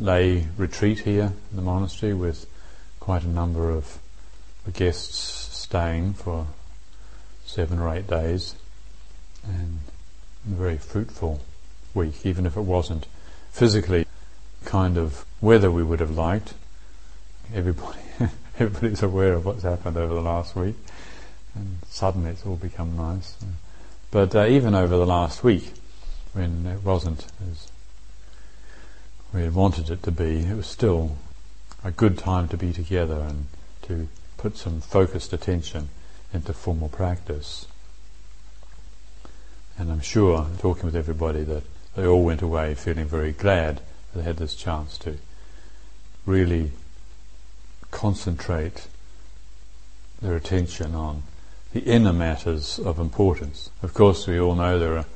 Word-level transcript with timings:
lay 0.00 0.46
retreat 0.56 1.00
here 1.00 1.32
in 1.50 1.56
the 1.56 1.62
monastery 1.62 2.14
with 2.14 2.46
quite 3.00 3.22
a 3.22 3.28
number 3.28 3.70
of 3.70 3.98
guests 4.72 5.16
staying 5.56 6.12
for 6.12 6.46
seven 7.46 7.78
or 7.78 7.94
eight 7.94 8.06
days 8.06 8.54
and 9.44 9.78
a 10.46 10.54
very 10.54 10.76
fruitful 10.76 11.40
week, 11.94 12.24
even 12.24 12.46
if 12.46 12.56
it 12.56 12.62
wasn't 12.62 13.06
physically 13.50 14.06
kind 14.64 14.98
of 14.98 15.24
weather 15.40 15.70
we 15.70 15.82
would 15.82 16.00
have 16.00 16.10
liked. 16.10 16.54
Everybody, 17.54 17.98
everybody's 18.58 19.02
aware 19.02 19.32
of 19.32 19.46
what's 19.46 19.62
happened 19.62 19.96
over 19.96 20.14
the 20.14 20.20
last 20.20 20.54
week, 20.54 20.76
and 21.54 21.78
suddenly 21.88 22.30
it's 22.30 22.44
all 22.44 22.56
become 22.56 22.96
nice. 22.96 23.36
But 24.10 24.34
uh, 24.34 24.46
even 24.46 24.74
over 24.74 24.96
the 24.96 25.06
last 25.06 25.42
week, 25.42 25.72
when 26.34 26.66
it 26.66 26.84
wasn't 26.84 27.26
as 27.50 27.68
we 29.32 29.42
had 29.42 29.54
wanted 29.54 29.90
it 29.90 30.02
to 30.02 30.10
be, 30.10 30.40
it 30.40 30.56
was 30.56 30.66
still 30.66 31.16
a 31.84 31.90
good 31.90 32.18
time 32.18 32.48
to 32.48 32.56
be 32.56 32.72
together 32.72 33.20
and 33.20 33.46
to 33.82 34.08
put 34.36 34.56
some 34.56 34.80
focused 34.80 35.32
attention 35.32 35.88
into 36.32 36.52
formal 36.52 36.88
practice. 36.88 37.66
And 39.78 39.92
I'm 39.92 40.00
sure, 40.00 40.46
talking 40.58 40.86
with 40.86 40.96
everybody, 40.96 41.44
that 41.44 41.62
they 41.94 42.06
all 42.06 42.24
went 42.24 42.42
away 42.42 42.74
feeling 42.74 43.06
very 43.06 43.32
glad 43.32 43.76
that 43.76 44.18
they 44.18 44.22
had 44.22 44.36
this 44.38 44.54
chance 44.54 44.98
to 44.98 45.18
really 46.26 46.72
concentrate 47.90 48.86
their 50.20 50.36
attention 50.36 50.94
on 50.94 51.22
the 51.72 51.80
inner 51.80 52.12
matters 52.12 52.78
of 52.78 52.98
importance. 52.98 53.70
Of 53.82 53.94
course, 53.94 54.26
we 54.26 54.40
all 54.40 54.54
know 54.54 54.78
there 54.78 54.98
are 54.98 55.06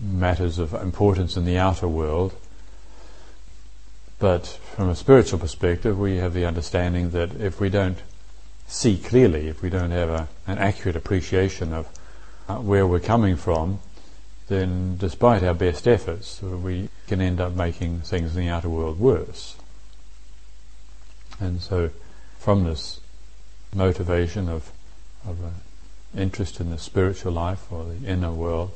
matters 0.00 0.58
of 0.58 0.74
importance 0.74 1.36
in 1.36 1.44
the 1.44 1.58
outer 1.58 1.88
world, 1.88 2.34
but 4.18 4.46
from 4.46 4.88
a 4.88 4.96
spiritual 4.96 5.38
perspective, 5.38 5.98
we 5.98 6.16
have 6.16 6.32
the 6.32 6.46
understanding 6.46 7.10
that 7.10 7.34
if 7.34 7.60
we 7.60 7.68
don't 7.68 7.98
see 8.66 8.96
clearly, 8.96 9.48
if 9.48 9.62
we 9.62 9.70
don't 9.70 9.90
have 9.90 10.08
a, 10.08 10.28
an 10.46 10.58
accurate 10.58 10.96
appreciation 10.96 11.72
of 11.72 11.88
uh, 12.48 12.56
where 12.56 12.86
we're 12.86 13.00
coming 13.00 13.36
from, 13.36 13.78
then 14.48 14.96
despite 14.96 15.42
our 15.42 15.54
best 15.54 15.86
efforts, 15.86 16.40
we 16.40 16.88
can 17.06 17.20
end 17.20 17.40
up 17.40 17.54
making 17.54 18.00
things 18.00 18.36
in 18.36 18.42
the 18.42 18.48
outer 18.48 18.68
world 18.68 18.98
worse. 18.98 19.56
And 21.40 21.60
so, 21.60 21.90
from 22.38 22.64
this 22.64 23.00
motivation 23.74 24.48
of, 24.48 24.70
of 25.26 25.36
interest 26.16 26.60
in 26.60 26.70
the 26.70 26.78
spiritual 26.78 27.32
life 27.32 27.70
or 27.70 27.84
the 27.84 28.06
inner 28.06 28.32
world, 28.32 28.70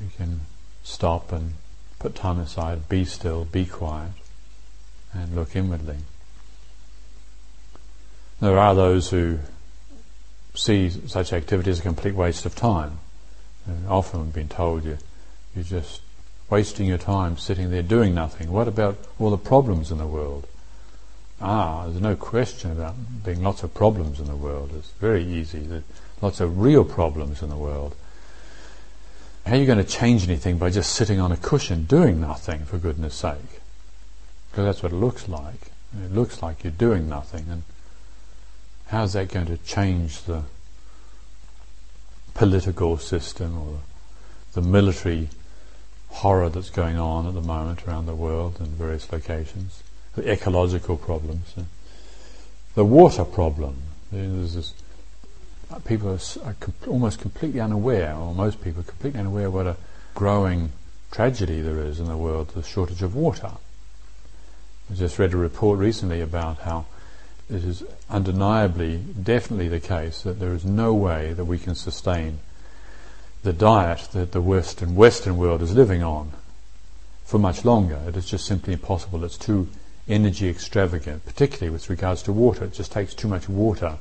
we 0.00 0.08
can 0.16 0.40
stop 0.82 1.30
and 1.30 1.54
put 1.98 2.14
time 2.14 2.40
aside, 2.40 2.88
be 2.88 3.04
still, 3.04 3.44
be 3.44 3.64
quiet, 3.64 4.10
and 5.14 5.34
look 5.34 5.54
inwardly. 5.54 5.96
There 8.40 8.58
are 8.58 8.74
those 8.74 9.10
who 9.10 9.38
see 10.54 10.90
such 10.90 11.32
activity 11.32 11.70
as 11.70 11.78
a 11.78 11.82
complete 11.82 12.14
waste 12.14 12.44
of 12.44 12.54
time. 12.54 12.98
Often 13.88 14.24
we've 14.24 14.34
been 14.34 14.48
told 14.48 14.84
you, 14.84 14.98
you're 15.54 15.64
just 15.64 16.02
wasting 16.50 16.86
your 16.86 16.98
time 16.98 17.38
sitting 17.38 17.70
there 17.70 17.82
doing 17.82 18.14
nothing. 18.14 18.50
What 18.52 18.68
about 18.68 18.98
all 19.18 19.30
the 19.30 19.38
problems 19.38 19.90
in 19.90 19.98
the 19.98 20.06
world? 20.06 20.46
Ah, 21.40 21.86
there's 21.86 22.00
no 22.00 22.16
question 22.16 22.70
about 22.70 22.94
being 23.24 23.42
lots 23.42 23.62
of 23.62 23.74
problems 23.74 24.20
in 24.20 24.26
the 24.26 24.36
world. 24.36 24.72
It's 24.76 24.90
very 25.00 25.24
easy. 25.24 25.60
There's 25.60 25.82
lots 26.20 26.40
of 26.40 26.60
real 26.60 26.84
problems 26.84 27.42
in 27.42 27.48
the 27.48 27.56
world. 27.56 27.96
How 29.46 29.54
are 29.54 29.58
you 29.58 29.66
going 29.66 29.78
to 29.78 29.84
change 29.84 30.24
anything 30.24 30.58
by 30.58 30.70
just 30.70 30.92
sitting 30.92 31.20
on 31.20 31.32
a 31.32 31.36
cushion 31.36 31.84
doing 31.84 32.20
nothing, 32.20 32.64
for 32.64 32.78
goodness 32.78 33.14
sake? 33.14 33.60
Because 34.54 34.66
that's 34.66 34.82
what 34.84 34.92
it 34.92 34.94
looks 34.94 35.28
like. 35.28 35.72
It 36.00 36.14
looks 36.14 36.40
like 36.40 36.62
you're 36.62 36.70
doing 36.70 37.08
nothing. 37.08 37.46
And 37.50 37.64
how's 38.86 39.14
that 39.14 39.32
going 39.32 39.46
to 39.46 39.56
change 39.56 40.22
the 40.22 40.44
political 42.34 42.96
system 42.96 43.58
or 43.58 43.78
the 44.52 44.62
military 44.62 45.28
horror 46.08 46.48
that's 46.50 46.70
going 46.70 46.96
on 46.96 47.26
at 47.26 47.34
the 47.34 47.40
moment 47.40 47.84
around 47.84 48.06
the 48.06 48.14
world 48.14 48.58
in 48.60 48.66
various 48.66 49.10
locations? 49.10 49.82
The 50.14 50.30
ecological 50.30 50.98
problems. 50.98 51.52
The 52.76 52.84
water 52.84 53.24
problem. 53.24 53.78
There's 54.12 54.54
this, 54.54 54.72
people 55.84 56.16
are, 56.44 56.54
almost 56.86 57.20
completely 57.20 57.58
unaware, 57.58 58.14
or 58.14 58.32
most 58.32 58.62
people 58.62 58.82
are 58.82 58.84
completely 58.84 59.18
unaware 59.18 59.50
what 59.50 59.66
a 59.66 59.76
growing 60.14 60.70
tragedy 61.10 61.60
there 61.60 61.80
is 61.80 61.98
in 61.98 62.06
the 62.06 62.16
world, 62.16 62.50
the 62.50 62.62
shortage 62.62 63.02
of 63.02 63.16
water. 63.16 63.50
I 64.90 64.94
just 64.94 65.18
read 65.18 65.32
a 65.32 65.38
report 65.38 65.78
recently 65.78 66.20
about 66.20 66.58
how 66.58 66.84
it 67.48 67.64
is 67.64 67.82
undeniably, 68.10 68.98
definitely 68.98 69.68
the 69.68 69.80
case 69.80 70.22
that 70.22 70.38
there 70.40 70.52
is 70.52 70.64
no 70.64 70.92
way 70.92 71.32
that 71.32 71.46
we 71.46 71.58
can 71.58 71.74
sustain 71.74 72.38
the 73.42 73.52
diet 73.52 74.08
that 74.12 74.32
the 74.32 74.40
Western 74.40 74.94
Western 74.94 75.36
world 75.36 75.62
is 75.62 75.74
living 75.74 76.02
on 76.02 76.32
for 77.24 77.38
much 77.38 77.64
longer. 77.64 77.98
It 78.06 78.16
is 78.16 78.26
just 78.26 78.44
simply 78.44 78.74
impossible. 78.74 79.24
It's 79.24 79.38
too 79.38 79.68
energy 80.06 80.48
extravagant, 80.48 81.24
particularly 81.24 81.70
with 81.70 81.88
regards 81.88 82.22
to 82.24 82.32
water. 82.32 82.64
It 82.64 82.74
just 82.74 82.92
takes 82.92 83.14
too 83.14 83.28
much 83.28 83.48
water 83.48 83.98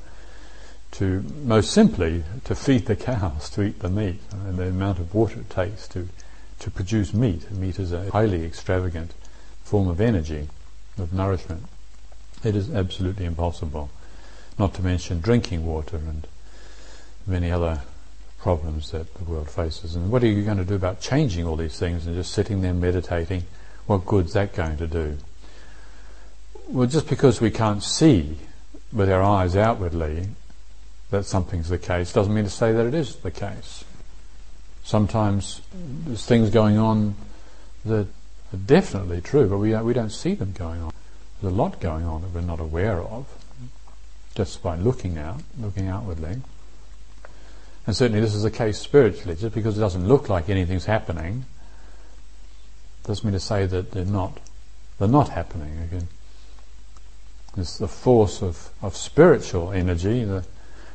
to, 0.92 1.24
most 1.44 1.72
simply, 1.72 2.24
to 2.44 2.56
feed 2.56 2.86
the 2.86 2.96
cows, 2.96 3.50
to 3.52 3.64
eat 3.64 3.80
the 3.80 3.90
meat, 3.90 4.22
and 4.32 4.58
the 4.58 4.68
amount 4.68 5.00
of 5.00 5.14
water 5.14 5.40
it 5.40 5.50
takes 5.50 5.88
to, 5.90 6.10
to 6.60 6.70
produce 6.70 7.14
meat. 7.14 7.50
Meat 7.52 7.80
is 7.80 7.94
a 7.94 8.12
highly 8.12 8.46
extravagant 8.46 9.14
form 9.64 9.88
of 9.88 10.02
energy 10.02 10.50
of 10.98 11.14
nourishment. 11.14 11.64
It 12.44 12.56
is 12.56 12.74
absolutely 12.74 13.26
impossible. 13.26 13.90
Not 14.60 14.74
to 14.76 14.82
mention 14.82 15.22
drinking 15.22 15.66
water 15.66 15.98
and 15.98 16.28
many 17.26 17.50
other 17.50 17.82
problems 18.38 18.92
that 18.92 19.14
the 19.16 19.24
world 19.24 19.50
faces. 19.50 19.96
And 19.96 20.12
what 20.12 20.24
are 20.24 20.28
you 20.28 20.44
going 20.44 20.58
to 20.58 20.66
do 20.66 20.76
about 20.76 21.00
changing 21.00 21.46
all 21.46 21.56
these 21.56 21.80
things 21.80 22.06
and 22.06 22.16
just 22.16 22.34
sitting 22.34 22.62
there 22.62 22.74
meditating? 22.74 23.44
What 23.88 24.06
good's 24.06 24.34
that 24.34 24.54
going 24.54 24.78
to 24.78 24.88
do? 24.88 25.18
Well, 26.68 26.88
just 26.88 27.08
because 27.08 27.42
we 27.42 27.52
can't 27.52 27.82
see 27.82 28.38
with 28.92 29.10
our 29.10 29.22
eyes 29.22 29.56
outwardly 29.56 30.28
that 31.10 31.26
something's 31.26 31.70
the 31.70 31.78
case 31.78 32.12
doesn't 32.14 32.34
mean 32.34 32.44
to 32.44 32.50
say 32.50 32.72
that 32.72 32.86
it 32.86 32.94
is 32.94 33.16
the 33.18 33.32
case. 33.32 33.84
Sometimes 34.84 35.62
there's 35.74 36.26
things 36.26 36.50
going 36.50 36.78
on 36.78 37.16
that 37.86 38.08
are 38.54 38.58
definitely 38.58 39.22
true, 39.22 39.48
but 39.48 39.58
we, 39.58 39.74
uh, 39.74 39.84
we 39.84 39.94
don't 39.94 40.12
see 40.12 40.34
them 40.34 40.54
going 40.54 40.82
on. 40.82 40.94
There's 41.42 41.54
a 41.54 41.56
lot 41.56 41.82
going 41.82 42.06
on 42.06 42.22
that 42.22 42.34
we're 42.34 42.42
not 42.42 42.60
aware 42.60 43.02
of, 43.02 43.28
just 44.36 44.62
by 44.64 44.76
looking 44.76 45.18
out, 45.18 45.42
looking 45.60 45.88
outwardly. 45.88 46.42
And 47.86 47.96
certainly 47.96 48.22
this 48.22 48.34
is 48.34 48.44
the 48.44 48.52
case 48.52 48.78
spiritually. 48.78 49.36
Just 49.36 49.54
because 49.54 49.78
it 49.78 49.82
doesn't 49.82 50.08
look 50.08 50.30
like 50.30 50.50
anything's 50.50 50.86
happening, 50.86 51.46
doesn't 53.04 53.26
mean 53.26 53.34
to 53.34 53.40
say 53.40 53.66
that 53.66 53.92
they're 53.92 54.06
not, 54.06 54.40
they're 55.00 55.08
not 55.08 55.30
happening. 55.30 55.80
Again, 55.80 56.08
it's 57.58 57.78
the 57.78 57.88
force 57.88 58.42
of, 58.42 58.70
of 58.82 58.96
spiritual 58.96 59.72
energy, 59.72 60.24
the, 60.24 60.46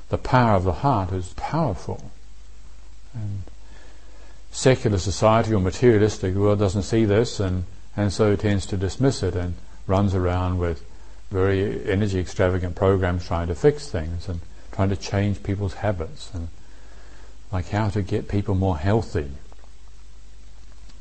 the 0.09 0.19
power 0.19 0.57
of 0.57 0.65
the 0.65 0.73
heart 0.73 1.13
is 1.13 1.35
powerful. 1.37 2.11
And 3.15 3.43
secular 4.51 4.99
society 4.99 5.53
or 5.53 5.61
materialistic 5.61 6.35
world 6.35 6.59
doesn't 6.59 6.83
see 6.83 7.05
this 7.05 7.41
and, 7.41 7.65
and 7.97 8.13
so 8.13 8.35
tends 8.37 8.67
to 8.67 8.77
dismiss 8.77 9.23
it 9.23 9.35
and 9.35 9.55
runs 9.87 10.15
around 10.15 10.59
with 10.59 10.85
very 11.31 11.89
energy 11.91 12.19
extravagant 12.19 12.75
programs 12.75 13.27
trying 13.27 13.47
to 13.49 13.55
fix 13.55 13.89
things 13.89 14.29
and 14.29 14.41
trying 14.73 14.89
to 14.89 14.97
change 14.97 15.43
people's 15.43 15.75
habits 15.75 16.31
and 16.33 16.49
like 17.53 17.69
how 17.71 17.89
to 17.89 18.03
get 18.03 18.29
people 18.29 18.55
more 18.55 18.79
healthy. 18.79 19.31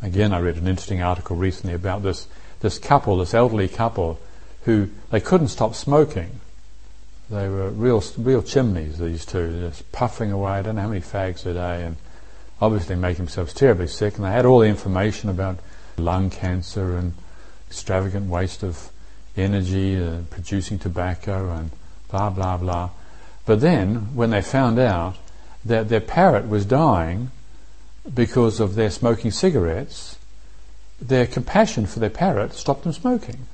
Again, 0.02 0.34
I 0.34 0.40
read 0.40 0.58
an 0.58 0.68
interesting 0.68 1.02
article 1.02 1.36
recently 1.36 1.74
about 1.74 2.04
this, 2.04 2.28
this 2.60 2.78
couple, 2.78 3.18
this 3.18 3.34
elderly 3.34 3.68
couple, 3.68 4.20
who 4.64 4.90
they 5.10 5.20
couldn't 5.20 5.48
stop 5.50 5.76
smoking. 5.76 6.40
They 7.30 7.50
were 7.50 7.70
real, 7.70 8.04
real 8.18 8.42
chimneys, 8.42 9.00
these 9.00 9.26
two, 9.26 9.60
just 9.60 9.92
puffing 9.92 10.32
away, 10.32 10.52
I 10.52 10.62
don't 10.62 10.76
know 10.76 10.84
how 10.84 10.88
many 10.90 11.02
fags 11.02 11.46
a 11.46 11.54
day, 11.54 11.84
and 11.84 11.98
obviously 12.62 12.96
making 12.96 13.26
themselves 13.26 13.54
terribly 13.54 13.88
sick, 13.88 14.16
and 14.16 14.26
they 14.26 14.32
had 14.32 14.46
all 14.46 14.60
the 14.60 14.68
information 14.68 15.30
about 15.30 15.60
lung 15.98 16.30
cancer 16.30 16.96
and 16.98 17.14
extravagant 17.68 18.30
waste 18.30 18.64
of 18.64 18.90
energy, 19.36 20.02
uh, 20.02 20.20
producing 20.30 20.80
tobacco 20.80 21.52
and 21.52 21.72
blah 22.10 22.30
blah 22.30 22.58
blah. 22.58 22.90
But 23.46 23.62
then, 23.62 24.16
when 24.16 24.32
they 24.32 24.42
found 24.42 24.80
out 24.80 25.16
that 25.64 25.90
their 25.90 26.02
parrot 26.02 26.48
was 26.48 26.66
dying 26.66 27.32
because 28.14 28.60
of 28.60 28.76
their 28.76 28.90
smoking 28.90 29.32
cigarettes, 29.32 30.18
their 31.00 31.28
compassion 31.28 31.86
for 31.86 32.00
their 32.00 32.10
parrot 32.10 32.54
stopped 32.54 32.84
them 32.84 32.94
smoking. 32.94 33.48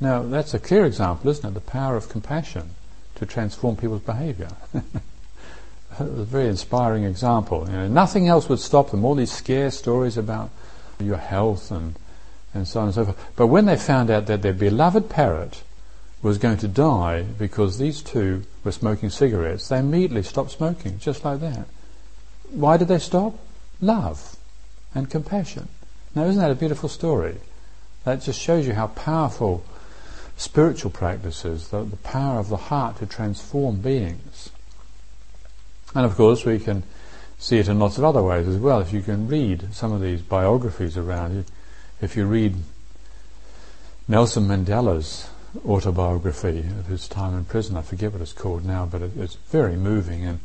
Now, 0.00 0.22
that's 0.22 0.54
a 0.54 0.58
clear 0.58 0.84
example, 0.84 1.30
isn't 1.30 1.48
it? 1.48 1.54
The 1.54 1.60
power 1.60 1.96
of 1.96 2.08
compassion 2.08 2.70
to 3.14 3.26
transform 3.26 3.76
people's 3.76 4.02
behavior. 4.02 4.50
a 6.00 6.24
very 6.24 6.48
inspiring 6.48 7.04
example. 7.04 7.66
You 7.68 7.76
know, 7.76 7.88
nothing 7.88 8.28
else 8.28 8.48
would 8.48 8.60
stop 8.60 8.90
them. 8.90 9.04
All 9.04 9.14
these 9.14 9.32
scare 9.32 9.70
stories 9.70 10.16
about 10.16 10.50
your 11.00 11.16
health 11.16 11.70
and, 11.70 11.94
and 12.52 12.66
so 12.66 12.80
on 12.80 12.86
and 12.86 12.94
so 12.94 13.04
forth. 13.06 13.32
But 13.36 13.48
when 13.48 13.66
they 13.66 13.76
found 13.76 14.10
out 14.10 14.26
that 14.26 14.42
their 14.42 14.52
beloved 14.52 15.08
parrot 15.08 15.62
was 16.22 16.38
going 16.38 16.56
to 16.58 16.68
die 16.68 17.22
because 17.22 17.78
these 17.78 18.02
two 18.02 18.44
were 18.64 18.72
smoking 18.72 19.10
cigarettes, 19.10 19.68
they 19.68 19.78
immediately 19.78 20.22
stopped 20.22 20.52
smoking, 20.52 20.98
just 20.98 21.24
like 21.24 21.40
that. 21.40 21.66
Why 22.50 22.76
did 22.76 22.88
they 22.88 22.98
stop? 22.98 23.38
Love 23.80 24.36
and 24.94 25.10
compassion. 25.10 25.68
Now, 26.14 26.24
isn't 26.24 26.40
that 26.40 26.50
a 26.50 26.54
beautiful 26.54 26.88
story? 26.88 27.36
That 28.04 28.22
just 28.22 28.40
shows 28.40 28.66
you 28.66 28.74
how 28.74 28.88
powerful 28.88 29.64
spiritual 30.36 30.90
practices, 30.90 31.68
the, 31.68 31.84
the 31.84 31.96
power 31.96 32.38
of 32.38 32.48
the 32.48 32.56
heart 32.56 32.98
to 32.98 33.06
transform 33.06 33.80
beings. 33.80 34.50
And 35.94 36.04
of 36.04 36.16
course, 36.16 36.44
we 36.44 36.58
can 36.58 36.82
see 37.38 37.58
it 37.58 37.68
in 37.68 37.78
lots 37.78 37.98
of 37.98 38.04
other 38.04 38.22
ways 38.22 38.48
as 38.48 38.56
well. 38.56 38.80
If 38.80 38.92
you 38.92 39.02
can 39.02 39.28
read 39.28 39.74
some 39.74 39.92
of 39.92 40.00
these 40.00 40.22
biographies 40.22 40.96
around 40.96 41.34
you, 41.34 41.44
if 42.00 42.16
you 42.16 42.26
read 42.26 42.56
Nelson 44.08 44.46
Mandela's 44.46 45.28
autobiography 45.66 46.58
of 46.58 46.86
his 46.86 47.06
time 47.06 47.34
in 47.34 47.44
prison, 47.44 47.76
I 47.76 47.82
forget 47.82 48.12
what 48.12 48.22
it's 48.22 48.32
called 48.32 48.64
now, 48.64 48.86
but 48.86 49.02
it, 49.02 49.12
it's 49.16 49.36
very 49.50 49.76
moving. 49.76 50.24
And 50.24 50.40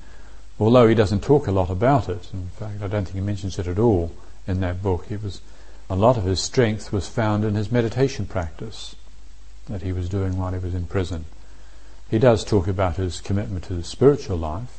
although 0.60 0.88
he 0.88 0.96
doesn't 0.96 1.24
talk 1.24 1.48
a 1.48 1.52
lot 1.52 1.70
about 1.70 2.10
it, 2.10 2.30
in 2.34 2.50
fact, 2.50 2.82
I 2.84 2.88
don't 2.88 3.06
think 3.06 3.16
he 3.16 3.22
mentions 3.22 3.58
it 3.58 3.68
at 3.68 3.80
all 3.80 4.12
in 4.48 4.60
that 4.62 4.84
book. 4.84 5.08
He 5.08 5.16
was 5.16 5.42
a 5.90 5.96
lot 5.96 6.18
of 6.18 6.24
his 6.24 6.40
strength 6.40 6.94
was 6.94 7.10
found 7.10 7.44
in 7.44 7.56
his 7.56 7.72
meditation 7.72 8.28
practice 8.28 8.96
that 9.68 9.82
he 9.82 9.92
was 9.92 10.08
doing 10.08 10.38
while 10.38 10.52
he 10.52 10.60
was 10.60 10.76
in 10.76 10.86
prison. 10.86 11.26
He 12.10 12.20
does 12.20 12.44
talk 12.44 12.68
about 12.68 12.98
his 12.98 13.22
commitment 13.22 13.64
to 13.66 13.74
the 13.74 13.84
spiritual 13.84 14.38
life, 14.38 14.79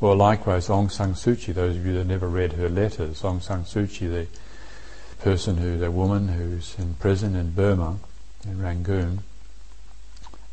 or 0.00 0.14
likewise 0.14 0.68
Aung 0.68 0.90
San 0.90 1.14
Suu 1.14 1.38
Kyi, 1.38 1.54
those 1.54 1.76
of 1.76 1.86
you 1.86 1.94
that 1.94 2.06
never 2.06 2.28
read 2.28 2.52
her 2.54 2.68
letters, 2.68 3.22
Aung 3.22 3.42
San 3.42 3.64
Suu 3.64 3.88
Kyi, 3.88 4.08
the 4.08 4.26
person 5.20 5.56
who, 5.56 5.78
the 5.78 5.90
woman 5.90 6.28
who's 6.28 6.76
in 6.78 6.94
prison 6.94 7.34
in 7.34 7.52
Burma, 7.52 7.98
in 8.44 8.60
Rangoon, 8.60 9.20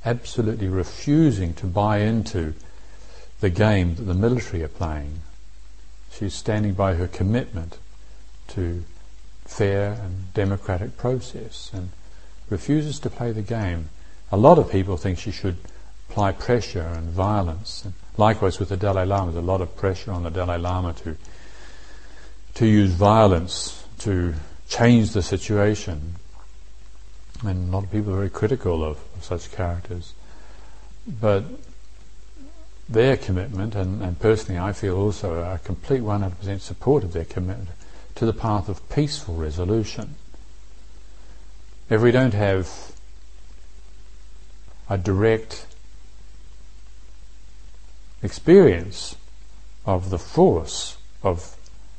absolutely 0.05 0.67
refusing 0.67 1.53
to 1.55 1.65
buy 1.65 1.99
into 1.99 2.53
the 3.41 3.49
game 3.49 3.95
that 3.95 4.03
the 4.03 4.13
military 4.13 4.63
are 4.63 4.69
playing. 4.69 5.19
She's 6.11 6.33
standing 6.33 6.73
by 6.73 6.93
her 6.95 7.07
commitment 7.07 7.77
to 8.49 8.83
fair 9.45 9.93
and 9.93 10.33
democratic 10.33 10.97
process 10.97 11.69
and 11.73 11.89
refuses 12.49 12.99
to 12.99 13.09
play 13.09 13.31
the 13.31 13.41
game. 13.41 13.89
A 14.31 14.37
lot 14.37 14.57
of 14.57 14.71
people 14.71 14.95
think 14.95 15.19
she 15.19 15.31
should 15.31 15.57
apply 16.13 16.31
pressure 16.31 16.93
and 16.95 17.09
violence. 17.09 17.83
And 17.83 17.93
likewise 18.17 18.59
with 18.59 18.69
the 18.69 18.77
Dalai 18.77 19.03
Lama, 19.03 19.31
there's 19.31 19.43
a 19.43 19.47
lot 19.47 19.61
of 19.61 19.75
pressure 19.75 20.11
on 20.11 20.21
the 20.21 20.29
Dalai 20.29 20.59
Lama 20.59 20.93
to 21.03 21.17
to 22.53 22.67
use 22.67 22.91
violence 22.91 23.83
to 23.97 24.35
change 24.69 25.13
the 25.13 25.23
situation. 25.23 26.13
And 27.43 27.69
a 27.69 27.71
lot 27.71 27.83
of 27.83 27.91
people 27.91 28.13
are 28.13 28.17
very 28.17 28.29
critical 28.29 28.83
of, 28.83 28.99
of 29.15 29.23
such 29.23 29.51
characters. 29.51 30.13
But 31.07 31.45
their 32.87 33.17
commitment, 33.17 33.73
and, 33.73 34.03
and, 34.03 34.19
personally 34.19 34.59
I 34.59 34.71
feel 34.71 34.95
also 34.95 35.41
a 35.41 35.57
complete 35.63 36.03
100% 36.03 36.59
support 36.59 37.03
of 37.03 37.13
their 37.13 37.25
commitment 37.25 37.69
to 38.15 38.25
the 38.27 38.33
path 38.33 38.69
of 38.69 38.87
peaceful 38.89 39.33
resolution. 39.33 40.13
If 41.89 42.01
we 42.01 42.11
don't 42.11 42.35
have 42.35 42.91
a 44.87 44.97
direct 44.99 45.65
experience 48.23 49.15
of 49.85 50.09
the 50.09 50.17
force 50.17 50.97
of 51.21 51.55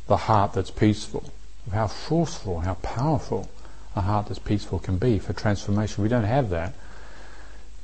the 0.06 0.16
heart 0.16 0.54
that's 0.54 0.70
peaceful, 0.70 1.30
of 1.66 1.72
how 1.72 1.86
forceful, 1.86 2.60
how 2.60 2.74
powerful 2.74 3.48
a 3.94 4.00
heart 4.00 4.26
that's 4.26 4.38
peaceful 4.38 4.78
can 4.78 4.96
be 4.96 5.18
for 5.18 5.32
transformation, 5.32 6.02
we 6.02 6.08
don't 6.08 6.24
have 6.24 6.50
that, 6.50 6.74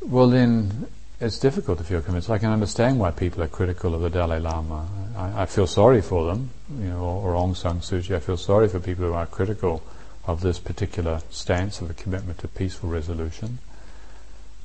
well 0.01 0.29
then 0.29 0.87
it's 1.21 1.39
difficult 1.39 1.77
to 1.79 1.85
feel 1.85 2.01
convinced. 2.01 2.31
I 2.31 2.39
can 2.39 2.51
understand 2.51 2.99
why 2.99 3.11
people 3.11 3.43
are 3.43 3.49
critical 3.49 3.95
of 3.95 4.01
the 4.01 4.09
Dalai 4.09 4.41
Lama. 4.41 4.89
I, 5.15 5.43
I 5.43 5.47
feel 5.47 5.67
sorry 5.67 6.01
for 6.01 6.25
them, 6.25 6.49
you 6.79 6.89
know, 6.89 7.01
or, 7.01 7.35
or 7.35 7.35
Aung 7.35 7.55
San 7.55 7.81
Suu 7.81 8.03
Kyi. 8.03 8.17
I 8.17 8.21
feel 8.21 8.39
sorry 8.39 8.69
for 8.69 8.81
people 8.81 9.05
who 9.05 9.13
are 9.13 9.27
critical 9.27 9.83
of 10.27 10.41
this 10.41 10.59
particular 10.59 11.21
stance 11.29 11.83
of 11.83 11.91
a 11.91 11.95
commitment 11.95 12.39
to 12.39 12.49
peaceful 12.49 12.89
resolution. 12.89 13.59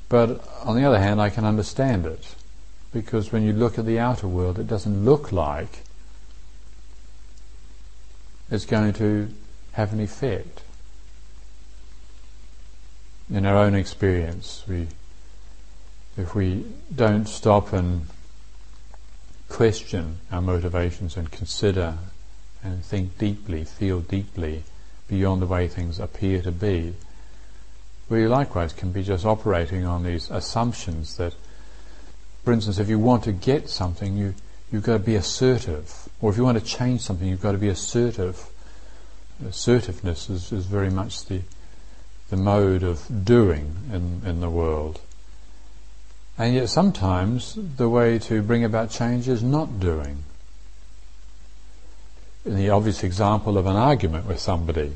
But 0.08 0.42
on 0.64 0.76
the 0.76 0.84
other 0.84 0.98
hand, 0.98 1.20
I 1.20 1.28
can 1.28 1.44
understand 1.44 2.06
it 2.06 2.34
because 2.96 3.30
when 3.30 3.42
you 3.42 3.52
look 3.52 3.78
at 3.78 3.84
the 3.84 3.98
outer 3.98 4.26
world, 4.26 4.58
it 4.58 4.66
doesn't 4.66 5.04
look 5.04 5.30
like 5.30 5.82
it's 8.50 8.64
going 8.64 8.90
to 8.94 9.28
have 9.72 9.92
an 9.92 10.00
effect. 10.00 10.62
In 13.30 13.44
our 13.44 13.56
own 13.56 13.74
experience, 13.74 14.64
we 14.66 14.88
if 16.16 16.34
we 16.34 16.64
don't 16.94 17.28
stop 17.28 17.74
and 17.74 18.06
question 19.50 20.16
our 20.32 20.40
motivations 20.40 21.18
and 21.18 21.30
consider 21.30 21.98
and 22.64 22.82
think 22.82 23.18
deeply, 23.18 23.64
feel 23.64 24.00
deeply 24.00 24.62
beyond 25.06 25.42
the 25.42 25.46
way 25.46 25.68
things 25.68 26.00
appear 26.00 26.40
to 26.40 26.50
be, 26.50 26.94
we 28.08 28.26
likewise 28.26 28.72
can 28.72 28.90
be 28.90 29.02
just 29.02 29.26
operating 29.26 29.84
on 29.84 30.02
these 30.02 30.30
assumptions 30.30 31.18
that, 31.18 31.34
for 32.46 32.52
instance, 32.52 32.78
if 32.78 32.88
you 32.88 33.00
want 33.00 33.24
to 33.24 33.32
get 33.32 33.68
something, 33.68 34.16
you, 34.16 34.32
you've 34.70 34.84
got 34.84 34.92
to 34.92 34.98
be 35.00 35.16
assertive. 35.16 36.08
Or 36.20 36.30
if 36.30 36.36
you 36.36 36.44
want 36.44 36.56
to 36.56 36.64
change 36.64 37.00
something, 37.00 37.26
you've 37.26 37.42
got 37.42 37.52
to 37.52 37.58
be 37.58 37.66
assertive. 37.66 38.40
Assertiveness 39.44 40.30
is, 40.30 40.52
is 40.52 40.64
very 40.64 40.88
much 40.88 41.24
the, 41.26 41.40
the 42.30 42.36
mode 42.36 42.84
of 42.84 43.24
doing 43.24 43.74
in, 43.92 44.22
in 44.24 44.40
the 44.40 44.48
world. 44.48 45.00
And 46.38 46.54
yet 46.54 46.68
sometimes 46.68 47.58
the 47.58 47.88
way 47.88 48.16
to 48.20 48.42
bring 48.42 48.62
about 48.62 48.90
change 48.90 49.26
is 49.26 49.42
not 49.42 49.80
doing. 49.80 50.22
In 52.44 52.54
the 52.54 52.70
obvious 52.70 53.02
example 53.02 53.58
of 53.58 53.66
an 53.66 53.74
argument 53.74 54.24
with 54.24 54.38
somebody, 54.38 54.92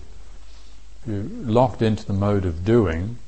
you're 1.04 1.25
locked 1.25 1.83
into 1.83 2.07
the 2.07 2.12
mode 2.12 2.45
of 2.45 2.64
doing, 2.64 3.19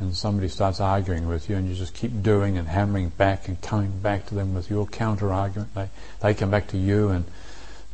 and 0.00 0.16
somebody 0.16 0.48
starts 0.48 0.80
arguing 0.80 1.28
with 1.28 1.50
you, 1.50 1.56
and 1.56 1.68
you 1.68 1.74
just 1.74 1.94
keep 1.94 2.22
doing 2.22 2.56
and 2.56 2.68
hammering 2.68 3.10
back 3.10 3.48
and 3.48 3.60
coming 3.60 3.98
back 4.00 4.26
to 4.26 4.34
them 4.34 4.54
with 4.54 4.70
your 4.70 4.86
counter 4.86 5.32
argument. 5.32 5.74
They 5.74 5.88
they 6.20 6.34
come 6.34 6.50
back 6.50 6.68
to 6.68 6.78
you, 6.78 7.08
and 7.08 7.24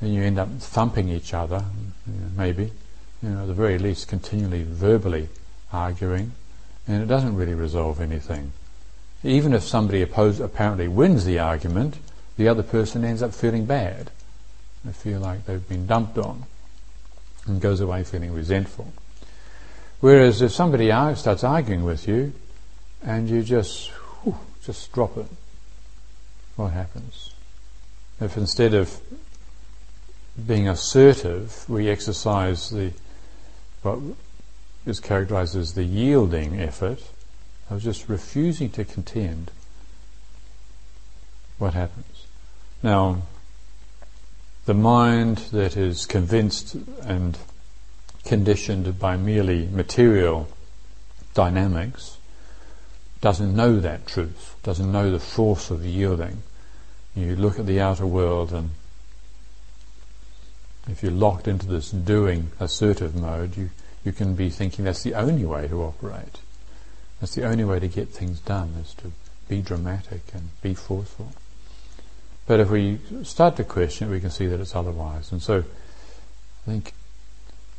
then 0.00 0.12
you 0.12 0.22
end 0.22 0.38
up 0.38 0.48
thumping 0.58 1.08
each 1.08 1.32
other, 1.32 1.64
maybe, 2.36 2.72
you 3.22 3.28
know, 3.30 3.42
at 3.42 3.46
the 3.46 3.54
very 3.54 3.78
least, 3.78 4.08
continually 4.08 4.64
verbally 4.64 5.28
arguing, 5.72 6.32
and 6.86 7.02
it 7.02 7.06
doesn't 7.06 7.36
really 7.36 7.54
resolve 7.54 8.00
anything 8.00 8.52
even 9.24 9.54
if 9.54 9.62
somebody 9.62 10.02
oppose, 10.02 10.38
apparently 10.38 10.86
wins 10.86 11.24
the 11.24 11.38
argument, 11.38 11.96
the 12.36 12.46
other 12.46 12.62
person 12.62 13.04
ends 13.04 13.22
up 13.22 13.32
feeling 13.32 13.64
bad. 13.64 14.10
They 14.84 14.92
feel 14.92 15.20
like 15.20 15.46
they've 15.46 15.66
been 15.66 15.86
dumped 15.86 16.18
on 16.18 16.44
and 17.46 17.60
goes 17.60 17.80
away 17.80 18.04
feeling 18.04 18.34
resentful. 18.34 18.92
Whereas 20.04 20.42
if 20.42 20.52
somebody 20.52 20.90
starts 21.14 21.42
arguing 21.42 21.82
with 21.82 22.06
you 22.06 22.34
and 23.02 23.26
you 23.26 23.42
just 23.42 23.88
whew, 24.22 24.36
just 24.62 24.92
drop 24.92 25.16
it, 25.16 25.28
what 26.56 26.72
happens? 26.72 27.32
If 28.20 28.36
instead 28.36 28.74
of 28.74 29.00
being 30.46 30.68
assertive, 30.68 31.64
we 31.70 31.88
exercise 31.88 32.68
the 32.68 32.92
what 33.80 33.98
is 34.84 35.00
characterized 35.00 35.56
as 35.56 35.72
the 35.72 35.84
yielding 35.84 36.60
effort, 36.60 37.02
was 37.70 37.82
just 37.82 38.06
refusing 38.06 38.68
to 38.72 38.84
contend. 38.84 39.52
What 41.56 41.72
happens? 41.72 42.26
Now, 42.82 43.22
the 44.66 44.74
mind 44.74 45.38
that 45.50 45.78
is 45.78 46.04
convinced 46.04 46.74
and 47.04 47.38
conditioned 48.24 48.98
by 48.98 49.16
merely 49.16 49.66
material 49.66 50.48
dynamics 51.34 52.18
doesn't 53.20 53.54
know 53.54 53.80
that 53.80 54.06
truth, 54.06 54.56
doesn't 54.62 54.90
know 54.90 55.10
the 55.10 55.20
force 55.20 55.70
of 55.70 55.84
yielding. 55.84 56.42
You 57.14 57.36
look 57.36 57.58
at 57.58 57.66
the 57.66 57.80
outer 57.80 58.06
world 58.06 58.52
and 58.52 58.70
if 60.88 61.02
you're 61.02 61.12
locked 61.12 61.48
into 61.48 61.66
this 61.66 61.90
doing 61.90 62.50
assertive 62.60 63.14
mode, 63.14 63.56
you, 63.56 63.70
you 64.04 64.12
can 64.12 64.34
be 64.34 64.50
thinking 64.50 64.84
that's 64.84 65.02
the 65.02 65.14
only 65.14 65.44
way 65.44 65.66
to 65.68 65.82
operate. 65.82 66.40
That's 67.20 67.34
the 67.34 67.44
only 67.44 67.64
way 67.64 67.80
to 67.80 67.88
get 67.88 68.10
things 68.10 68.40
done, 68.40 68.74
is 68.82 68.92
to 68.94 69.12
be 69.48 69.62
dramatic 69.62 70.22
and 70.34 70.50
be 70.60 70.74
forceful. 70.74 71.32
But 72.46 72.60
if 72.60 72.68
we 72.68 72.98
start 73.22 73.56
to 73.56 73.64
question 73.64 74.08
it, 74.08 74.10
we 74.10 74.20
can 74.20 74.30
see 74.30 74.46
that 74.46 74.60
it's 74.60 74.76
otherwise. 74.76 75.32
And 75.32 75.42
so 75.42 75.60
I 75.60 76.70
think 76.70 76.92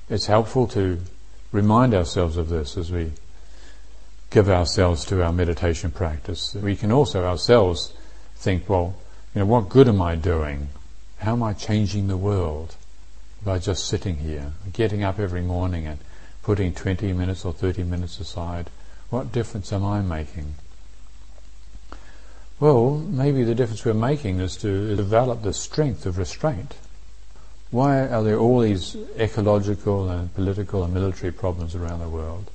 it's 0.09 0.27
helpful 0.27 0.67
to 0.67 0.99
remind 1.51 1.93
ourselves 1.93 2.37
of 2.37 2.49
this 2.49 2.77
as 2.77 2.91
we 2.91 3.11
give 4.29 4.49
ourselves 4.49 5.05
to 5.05 5.23
our 5.23 5.31
meditation 5.31 5.91
practice. 5.91 6.53
We 6.53 6.75
can 6.75 6.91
also 6.91 7.25
ourselves 7.25 7.93
think, 8.35 8.69
well, 8.69 8.95
you 9.33 9.39
know, 9.39 9.45
what 9.45 9.69
good 9.69 9.87
am 9.87 10.01
I 10.01 10.15
doing? 10.15 10.69
How 11.19 11.33
am 11.33 11.43
I 11.43 11.53
changing 11.53 12.07
the 12.07 12.17
world 12.17 12.75
by 13.43 13.59
just 13.59 13.85
sitting 13.85 14.17
here, 14.17 14.51
getting 14.73 15.03
up 15.03 15.19
every 15.19 15.41
morning 15.41 15.87
and 15.87 15.99
putting 16.43 16.73
20 16.73 17.13
minutes 17.13 17.45
or 17.45 17.53
30 17.53 17.83
minutes 17.83 18.19
aside? 18.19 18.69
What 19.09 19.31
difference 19.31 19.71
am 19.71 19.85
I 19.85 20.01
making? 20.01 20.55
Well, 22.59 22.97
maybe 22.97 23.43
the 23.43 23.55
difference 23.55 23.83
we're 23.83 23.93
making 23.93 24.39
is 24.39 24.55
to 24.57 24.95
develop 24.95 25.41
the 25.41 25.53
strength 25.53 26.05
of 26.05 26.17
restraint. 26.17 26.75
Why 27.75 28.07
are 28.07 28.23
there 28.23 28.39
all 28.39 28.61
these 28.61 28.95
ecological 29.19 30.09
and 30.09 30.33
political 30.33 30.85
and 30.85 30.93
military 30.93 31.33
problems 31.33 31.75
around 31.75 31.99
the 31.99 32.07
world? 32.07 32.49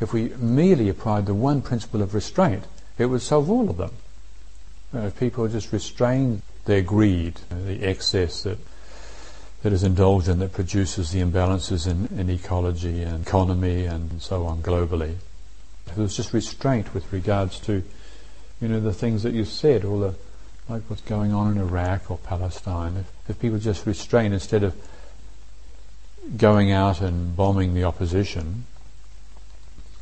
If 0.00 0.12
we 0.12 0.30
merely 0.38 0.88
applied 0.88 1.26
the 1.26 1.34
one 1.34 1.62
principle 1.62 2.02
of 2.02 2.14
restraint, 2.14 2.64
it 2.98 3.06
would 3.06 3.22
solve 3.22 3.48
all 3.48 3.70
of 3.70 3.76
them. 3.76 3.92
Uh, 4.92 5.06
if 5.06 5.20
people 5.20 5.46
just 5.46 5.72
restrain 5.72 6.42
their 6.64 6.82
greed, 6.82 7.38
uh, 7.48 7.64
the 7.64 7.84
excess 7.84 8.42
that 8.42 8.58
that 9.62 9.72
is 9.72 9.84
indulged 9.84 10.26
in 10.26 10.40
that 10.40 10.52
produces 10.52 11.12
the 11.12 11.20
imbalances 11.20 11.86
in, 11.86 12.08
in 12.18 12.28
ecology 12.28 13.04
and 13.04 13.24
economy 13.24 13.84
and 13.84 14.20
so 14.20 14.46
on 14.46 14.62
globally. 14.62 15.14
If 15.86 15.94
there 15.94 16.02
was 16.02 16.16
just 16.16 16.32
restraint 16.32 16.92
with 16.92 17.12
regards 17.12 17.60
to 17.60 17.84
you 18.60 18.66
know, 18.66 18.80
the 18.80 18.92
things 18.92 19.22
that 19.22 19.32
you 19.32 19.44
said, 19.44 19.84
all 19.84 20.00
the, 20.00 20.16
like 20.70 20.82
what's 20.88 21.02
going 21.02 21.32
on 21.32 21.50
in 21.50 21.58
Iraq 21.58 22.10
or 22.10 22.18
Palestine, 22.18 22.96
if, 22.96 23.30
if 23.30 23.40
people 23.40 23.58
just 23.58 23.86
restrain 23.86 24.32
instead 24.32 24.62
of 24.62 24.74
going 26.36 26.70
out 26.70 27.00
and 27.00 27.34
bombing 27.34 27.74
the 27.74 27.82
opposition, 27.82 28.64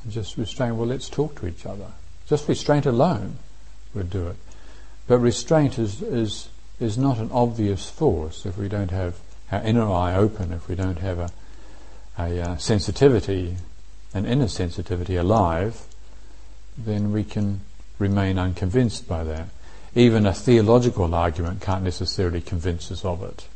just 0.09 0.37
restrain, 0.37 0.77
well, 0.77 0.87
let's 0.87 1.09
talk 1.09 1.41
to 1.41 1.47
each 1.47 1.65
other. 1.65 1.87
Just 2.27 2.49
restraint 2.49 2.85
alone 2.85 3.39
would 3.95 4.11
do 4.11 4.27
it. 4.27 4.37
But 5.07 5.19
restraint 5.19 5.79
is, 5.79 6.03
is, 6.03 6.49
is 6.79 6.99
not 6.99 7.19
an 7.19 7.31
obvious 7.33 7.89
force 7.89 8.45
if 8.45 8.59
we 8.59 8.69
don't 8.69 8.91
have 8.91 9.19
our 9.51 9.63
inner 9.63 9.91
eye 9.91 10.15
open, 10.15 10.53
if 10.53 10.69
we 10.69 10.75
don't 10.75 10.99
have 10.99 11.19
a, 11.19 11.31
a 12.19 12.41
uh, 12.41 12.57
sensitivity, 12.59 13.57
an 14.13 14.27
inner 14.27 14.49
sensitivity 14.49 15.17
alive, 15.17 15.83
then 16.77 17.11
we 17.11 17.25
can 17.25 17.61
remain 17.99 18.39
unconvinced 18.39 19.09
by 19.09 19.25
that. 19.25 19.49
Even 19.95 20.27
a 20.27 20.35
theological 20.35 21.15
argument 21.15 21.61
can't 21.61 21.85
necessarily 21.85 22.41
convince 22.41 22.91
us 22.91 23.05
of 23.05 23.23
it. 23.23 23.47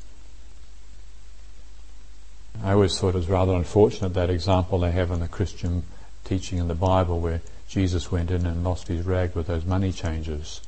I 2.62 2.72
always 2.72 2.98
thought 2.98 3.14
it 3.14 3.18
was 3.18 3.28
rather 3.28 3.54
unfortunate 3.54 4.14
that 4.14 4.30
example 4.30 4.78
they 4.78 4.92
have 4.92 5.10
in 5.10 5.20
the 5.20 5.28
Christian 5.28 5.84
teaching 6.24 6.58
in 6.58 6.68
the 6.68 6.74
Bible 6.74 7.20
where 7.20 7.40
Jesus 7.68 8.12
went 8.12 8.30
in 8.30 8.46
and 8.46 8.62
lost 8.62 8.88
his 8.88 9.04
rag 9.04 9.34
with 9.34 9.46
those 9.46 9.64
money 9.64 9.92
changers. 9.92 10.60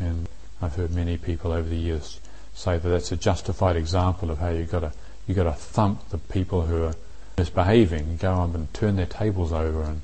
And 0.00 0.28
I've 0.60 0.74
heard 0.74 0.90
many 0.90 1.16
people 1.16 1.52
over 1.52 1.68
the 1.68 1.76
years 1.76 2.20
say 2.54 2.78
that 2.78 2.88
that's 2.88 3.12
a 3.12 3.16
justified 3.16 3.76
example 3.76 4.30
of 4.30 4.38
how 4.38 4.50
you've 4.50 4.70
got 4.70 4.80
to, 4.80 4.92
you've 5.26 5.36
got 5.36 5.44
to 5.44 5.52
thump 5.52 6.08
the 6.10 6.18
people 6.18 6.62
who 6.62 6.84
are 6.84 6.94
misbehaving, 7.38 8.16
go 8.16 8.32
up 8.32 8.54
and 8.54 8.72
turn 8.74 8.96
their 8.96 9.06
tables 9.06 9.52
over 9.52 9.82
and 9.82 10.02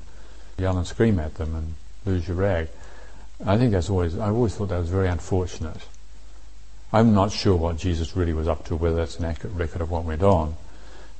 yell 0.57 0.77
and 0.77 0.87
scream 0.87 1.19
at 1.19 1.35
them 1.35 1.55
and 1.55 1.73
lose 2.05 2.27
your 2.27 2.37
rag. 2.37 2.69
I 3.45 3.57
think 3.57 3.71
that's 3.71 3.89
always, 3.89 4.17
I 4.17 4.29
always 4.29 4.55
thought 4.55 4.69
that 4.69 4.79
was 4.79 4.89
very 4.89 5.07
unfortunate. 5.07 5.87
I'm 6.91 7.13
not 7.13 7.31
sure 7.31 7.55
what 7.55 7.77
Jesus 7.77 8.15
really 8.15 8.33
was 8.33 8.47
up 8.47 8.65
to, 8.65 8.75
whether 8.75 8.95
that's 8.95 9.19
an 9.19 9.25
accurate 9.25 9.55
record 9.55 9.81
of 9.81 9.91
what 9.91 10.03
went 10.03 10.23
on. 10.23 10.55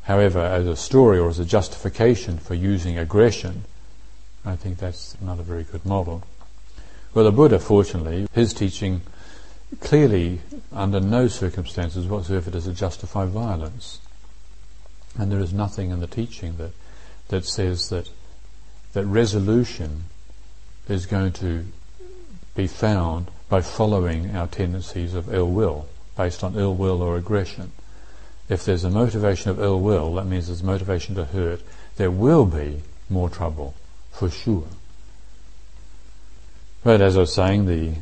However, 0.03 0.39
as 0.39 0.65
a 0.65 0.75
story 0.75 1.19
or 1.19 1.29
as 1.29 1.39
a 1.39 1.45
justification 1.45 2.39
for 2.39 2.55
using 2.55 2.97
aggression, 2.97 3.65
I 4.43 4.55
think 4.55 4.79
that's 4.79 5.15
not 5.21 5.39
a 5.39 5.43
very 5.43 5.63
good 5.63 5.85
model. 5.85 6.23
Well, 7.13 7.25
the 7.25 7.31
Buddha, 7.31 7.59
fortunately, 7.59 8.27
his 8.33 8.53
teaching 8.53 9.01
clearly, 9.79 10.41
under 10.73 10.99
no 10.99 11.27
circumstances 11.27 12.07
whatsoever, 12.07 12.49
does 12.49 12.67
it 12.67 12.73
justify 12.73 13.25
violence. 13.25 13.99
And 15.17 15.31
there 15.31 15.39
is 15.39 15.53
nothing 15.53 15.91
in 15.91 15.99
the 15.99 16.07
teaching 16.07 16.57
that, 16.57 16.71
that 17.29 17.45
says 17.45 17.89
that, 17.89 18.09
that 18.93 19.05
resolution 19.05 20.05
is 20.87 21.05
going 21.05 21.33
to 21.33 21.65
be 22.59 22.67
found 22.67 23.25
by 23.47 23.61
following 23.61 24.35
our 24.35 24.45
tendencies 24.47 25.13
of 25.13 25.33
ill 25.33 25.49
will, 25.49 25.87
based 26.17 26.43
on 26.43 26.57
ill 26.57 26.75
will 26.75 27.01
or 27.01 27.15
aggression. 27.15 27.71
If 28.49 28.65
there's 28.65 28.83
a 28.83 28.89
motivation 28.89 29.49
of 29.49 29.61
ill 29.61 29.79
will, 29.79 30.15
that 30.15 30.25
means 30.25 30.47
there's 30.47 30.61
motivation 30.61 31.15
to 31.15 31.23
hurt. 31.23 31.61
There 31.95 32.11
will 32.11 32.45
be 32.45 32.81
more 33.09 33.29
trouble, 33.29 33.75
for 34.11 34.29
sure. 34.29 34.67
But 36.83 36.99
as 36.99 37.15
I 37.15 37.21
was 37.21 37.33
saying, 37.33 37.65
the 37.65 37.93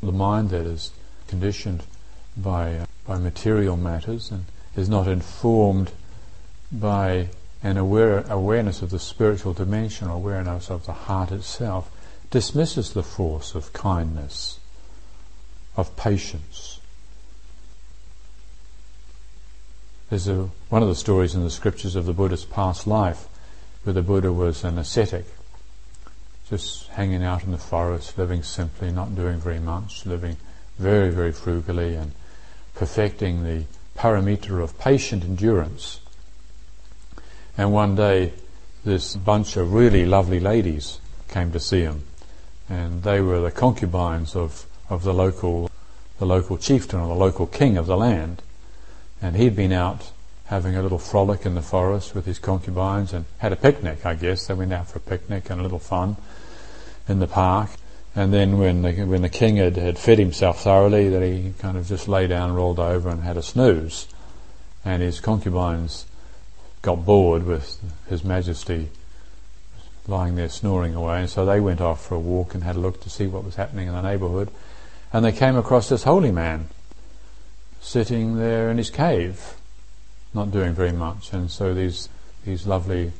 the 0.00 0.12
mind 0.12 0.50
that 0.50 0.66
is 0.66 0.92
conditioned 1.26 1.82
by 2.36 2.76
uh, 2.76 2.86
by 3.06 3.18
material 3.18 3.76
matters 3.76 4.30
and 4.30 4.44
is 4.76 4.88
not 4.88 5.08
informed 5.08 5.90
by 6.70 7.28
an 7.62 7.76
aware, 7.76 8.24
awareness 8.28 8.82
of 8.82 8.90
the 8.90 8.98
spiritual 9.00 9.52
dimension 9.52 10.08
or 10.08 10.14
awareness 10.14 10.70
of 10.70 10.86
the 10.86 10.92
heart 10.92 11.32
itself 11.32 11.90
dismisses 12.32 12.94
the 12.94 13.02
force 13.02 13.54
of 13.54 13.74
kindness, 13.74 14.58
of 15.76 15.94
patience. 15.96 16.80
There's 20.08 20.26
a, 20.28 20.48
one 20.70 20.82
of 20.82 20.88
the 20.88 20.94
stories 20.94 21.34
in 21.34 21.44
the 21.44 21.50
scriptures 21.50 21.94
of 21.94 22.06
the 22.06 22.14
Buddha's 22.14 22.46
past 22.46 22.86
life 22.86 23.28
where 23.84 23.92
the 23.92 24.00
Buddha 24.00 24.32
was 24.32 24.64
an 24.64 24.78
ascetic, 24.78 25.26
just 26.48 26.88
hanging 26.88 27.22
out 27.22 27.44
in 27.44 27.50
the 27.50 27.58
forest, 27.58 28.16
living 28.16 28.42
simply, 28.42 28.90
not 28.90 29.14
doing 29.14 29.38
very 29.38 29.60
much, 29.60 30.06
living 30.06 30.38
very, 30.78 31.10
very 31.10 31.32
frugally 31.32 31.94
and 31.94 32.12
perfecting 32.74 33.44
the 33.44 33.64
paramita 33.94 34.58
of 34.62 34.78
patient 34.78 35.22
endurance. 35.22 36.00
And 37.58 37.74
one 37.74 37.94
day, 37.94 38.32
this 38.86 39.16
bunch 39.16 39.58
of 39.58 39.74
really 39.74 40.06
lovely 40.06 40.40
ladies 40.40 40.98
came 41.28 41.52
to 41.52 41.60
see 41.60 41.82
him 41.82 42.04
and 42.72 43.02
they 43.02 43.20
were 43.20 43.40
the 43.40 43.50
concubines 43.50 44.34
of, 44.34 44.66
of 44.88 45.02
the 45.02 45.12
local 45.12 45.70
the 46.18 46.26
local 46.26 46.56
chieftain 46.56 47.00
or 47.00 47.08
the 47.08 47.14
local 47.14 47.46
king 47.46 47.76
of 47.76 47.86
the 47.86 47.96
land. 47.96 48.40
And 49.20 49.36
he'd 49.36 49.56
been 49.56 49.72
out 49.72 50.12
having 50.46 50.76
a 50.76 50.82
little 50.82 50.98
frolic 50.98 51.44
in 51.44 51.54
the 51.54 51.62
forest 51.62 52.14
with 52.14 52.26
his 52.26 52.38
concubines 52.38 53.12
and 53.12 53.24
had 53.38 53.52
a 53.52 53.56
picnic, 53.56 54.06
I 54.06 54.14
guess. 54.14 54.46
They 54.46 54.54
went 54.54 54.72
out 54.72 54.88
for 54.88 54.98
a 54.98 55.02
picnic 55.02 55.50
and 55.50 55.58
a 55.58 55.62
little 55.62 55.80
fun 55.80 56.16
in 57.08 57.18
the 57.18 57.26
park. 57.26 57.70
And 58.14 58.32
then 58.32 58.58
when 58.58 58.82
the, 58.82 58.92
when 59.04 59.22
the 59.22 59.28
king 59.28 59.56
had, 59.56 59.76
had 59.76 59.98
fed 59.98 60.18
himself 60.18 60.62
thoroughly, 60.62 61.08
that 61.08 61.22
he 61.22 61.54
kind 61.58 61.76
of 61.76 61.88
just 61.88 62.06
lay 62.06 62.26
down, 62.26 62.54
rolled 62.54 62.78
over 62.78 63.08
and 63.08 63.22
had 63.22 63.36
a 63.36 63.42
snooze. 63.42 64.06
And 64.84 65.02
his 65.02 65.18
concubines 65.18 66.06
got 66.82 67.04
bored 67.04 67.44
with 67.44 67.80
His 68.08 68.22
Majesty 68.22 68.90
lying 70.06 70.34
there 70.34 70.48
snoring 70.48 70.94
away. 70.94 71.20
And 71.20 71.30
so 71.30 71.44
they 71.44 71.60
went 71.60 71.80
off 71.80 72.04
for 72.04 72.14
a 72.14 72.20
walk 72.20 72.54
and 72.54 72.64
had 72.64 72.76
a 72.76 72.80
look 72.80 73.00
to 73.02 73.10
see 73.10 73.26
what 73.26 73.44
was 73.44 73.56
happening 73.56 73.88
in 73.88 73.94
the 73.94 74.02
neighbourhood. 74.02 74.50
And 75.12 75.24
they 75.24 75.32
came 75.32 75.56
across 75.56 75.88
this 75.88 76.04
holy 76.04 76.32
man 76.32 76.68
sitting 77.80 78.36
there 78.36 78.70
in 78.70 78.78
his 78.78 78.90
cave, 78.90 79.54
not 80.32 80.50
doing 80.50 80.72
very 80.72 80.92
much. 80.92 81.32
And 81.32 81.50
so 81.50 81.74
these, 81.74 82.08
these 82.44 82.66
lovely 82.66 83.12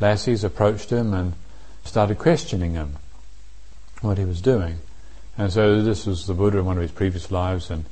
lassies 0.00 0.44
approached 0.44 0.90
him 0.90 1.14
and 1.14 1.34
started 1.84 2.18
questioning 2.18 2.72
him 2.72 2.96
what 4.00 4.18
he 4.18 4.24
was 4.24 4.40
doing. 4.40 4.78
And 5.38 5.52
so 5.52 5.82
this 5.82 6.06
was 6.06 6.26
the 6.26 6.34
Buddha 6.34 6.58
in 6.58 6.64
one 6.64 6.76
of 6.76 6.82
his 6.82 6.92
previous 6.92 7.30
lives, 7.30 7.70
and 7.70 7.84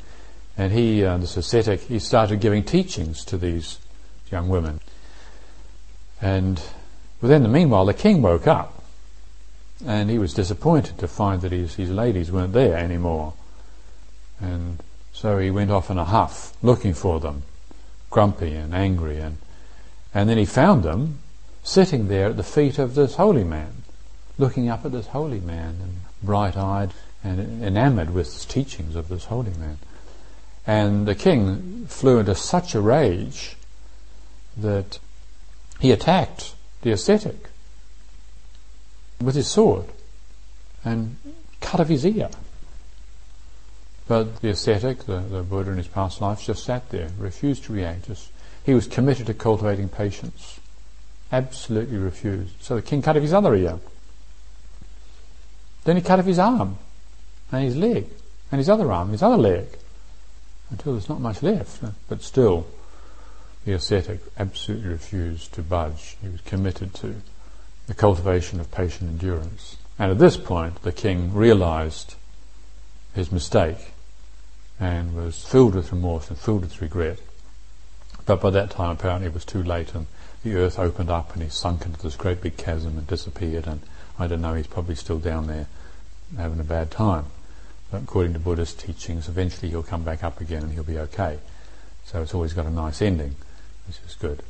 and 0.57 0.73
he, 0.73 1.05
uh, 1.05 1.19
this 1.19 1.37
ascetic, 1.37 1.81
he 1.81 1.99
started 1.99 2.41
giving 2.41 2.63
teachings 2.63 3.25
to 3.25 3.37
these 3.37 3.79
young 4.31 4.49
women. 4.49 4.81
And 6.23 6.63
Within 7.25 7.43
the 7.43 7.49
meanwhile, 7.49 7.87
the 7.87 7.95
king 7.95 8.21
woke 8.21 8.47
up, 8.47 8.85
and 9.87 10.11
he 10.11 10.19
was 10.19 10.35
disappointed 10.35 10.99
to 10.99 11.09
find 11.09 11.41
that 11.41 11.53
his, 11.53 11.77
his 11.77 11.89
ladies 11.89 12.31
weren't 12.31 12.53
there 12.53 12.77
anymore. 12.77 13.33
And 14.39 14.83
so 15.11 15.39
he 15.39 15.51
went 15.51 15.71
off 15.71 15.89
in 15.89 15.97
a 15.97 16.05
huff, 16.05 16.53
looking 16.63 16.93
for 16.93 17.21
them, 17.21 17.45
grumpy 18.11 18.55
and 18.55 18.75
angry, 18.75 19.21
and 19.21 19.39
and 20.13 20.29
then 20.29 20.37
he 20.37 20.45
found 20.45 20.83
them 20.83 21.21
sitting 21.63 22.09
there 22.09 22.27
at 22.27 22.37
the 22.37 22.43
feet 22.43 22.79
of 22.79 22.95
this 22.95 23.15
holy 23.15 23.43
man, 23.43 23.73
looking 24.37 24.69
up 24.69 24.85
at 24.85 24.93
this 24.93 25.07
holy 25.07 25.41
man, 25.41 25.79
and 25.81 26.01
bright-eyed 26.23 26.91
and 27.25 27.65
enamored 27.65 28.11
with 28.11 28.39
the 28.39 28.53
teachings 28.53 28.95
of 28.95 29.09
this 29.09 29.25
holy 29.25 29.55
man. 29.55 29.79
And 30.67 31.09
the 31.09 31.15
king 31.15 31.87
flew 31.87 32.19
into 32.19 32.35
such 32.35 32.75
a 32.75 32.83
rage 32.83 33.57
that 34.59 34.99
he 35.81 35.91
attacked 35.91 36.54
the 36.85 36.93
ascetic 36.93 37.49
with 39.21 39.35
his 39.35 39.49
sword 39.49 39.87
and 40.85 41.17
cut 41.61 41.81
off 41.81 41.89
his 41.89 42.05
ear. 42.05 42.29
But 44.07 44.43
the 44.43 44.51
ascetic, 44.51 45.07
the, 45.07 45.21
the 45.21 45.43
Buddha 45.43 45.71
in 45.71 45.79
his 45.79 45.89
past 45.89 46.21
lives, 46.21 46.47
just 46.47 46.63
sat 46.63 46.91
there, 46.91 47.09
refused 47.19 47.65
to 47.65 47.73
react. 47.73 48.07
Just, 48.07 48.31
he 48.65 48.75
was 48.75 48.87
committed 48.87 49.27
to 49.27 49.35
cultivating 49.35 49.89
patience. 49.89 50.61
Absolutely 51.33 51.97
refused. 51.97 52.53
So 52.61 52.77
the 52.77 52.83
king 52.83 53.01
cut 53.01 53.17
off 53.17 53.23
his 53.23 53.33
other 53.33 53.55
ear. 53.55 53.79
Then 55.85 55.97
he 55.97 56.03
cut 56.03 56.19
off 56.19 56.27
his 56.27 56.39
arm 56.39 56.77
and 57.51 57.65
his 57.65 57.77
leg 57.77 58.09
and 58.53 58.59
his 58.59 58.69
other 58.69 58.93
arm, 58.93 59.11
his 59.11 59.23
other 59.23 59.39
leg, 59.39 59.69
until 60.69 60.93
there's 60.93 61.09
not 61.09 61.21
much 61.21 61.43
left. 61.43 61.83
But 62.11 62.23
still, 62.23 62.67
the 63.65 63.73
ascetic 63.73 64.21
absolutely 64.39 64.89
refused 64.89 65.55
to 65.55 65.63
budge. 65.63 66.17
He 66.21 66.29
was 66.29 66.41
committed 66.43 66.95
to 66.95 67.17
the 67.87 67.95
cultivation 67.95 68.61
of 68.61 68.71
patient 68.71 69.11
endurance. 69.11 69.77
And 69.99 70.11
at 70.11 70.19
this 70.19 70.37
point, 70.37 70.83
the 70.83 70.93
king 70.93 71.33
realized 71.33 72.15
his 73.15 73.31
mistake 73.31 73.93
and 74.81 75.15
was 75.15 75.45
filled 75.45 75.75
with 75.75 75.93
remorse 75.93 76.29
and 76.29 76.39
filled 76.39 76.63
with 76.63 76.83
regret. 76.83 77.19
But 78.27 78.41
by 78.41 78.51
that 78.51 78.71
time, 78.71 78.91
apparently, 78.91 79.27
it 79.27 79.35
was 79.35 79.45
too 79.45 79.63
late, 79.63 79.95
and 79.95 80.07
the 80.43 80.57
earth 80.57 80.79
opened 80.79 81.11
up, 81.11 81.33
and 81.35 81.43
he 81.43 81.49
sunk 81.49 81.85
into 81.85 82.01
this 82.01 82.17
great 82.17 82.41
big 82.41 82.57
chasm 82.57 82.99
and 82.99 83.07
disappeared. 83.07 83.67
And 83.67 83.83
I 84.19 84.27
don't 84.27 84.41
know, 84.41 84.55
he's 84.55 84.67
probably 84.67 84.95
still 84.95 85.19
down 85.19 85.47
there 85.47 85.67
having 86.37 86.61
a 86.61 86.65
bad 86.65 86.91
time. 86.91 87.27
But 87.91 88.03
according 88.03 88.33
to 88.33 88.39
Buddhist 88.39 88.81
teachings, 88.81 89.29
eventually 89.29 89.71
he'll 89.71 89.83
come 89.83 90.03
back 90.03 90.25
up 90.25 90.41
again 90.41 90.63
and 90.63 90.73
he'll 90.73 90.83
be 90.83 90.99
okay. 90.99 91.39
So 92.07 92.23
it's 92.23 92.35
always 92.35 92.53
got 92.53 92.67
a 92.67 92.71
nice 92.71 93.01
ending, 93.01 93.37
which 93.87 93.99
is 94.07 94.15
good. 94.15 94.43